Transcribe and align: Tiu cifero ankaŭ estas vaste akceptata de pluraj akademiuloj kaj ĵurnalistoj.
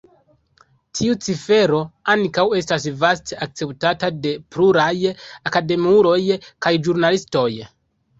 Tiu 0.99 1.15
cifero 1.25 1.81
ankaŭ 2.13 2.45
estas 2.59 2.87
vaste 3.03 3.37
akceptata 3.47 4.09
de 4.23 4.31
pluraj 4.55 4.95
akademiuloj 5.51 6.17
kaj 6.67 6.73
ĵurnalistoj. 6.89 7.51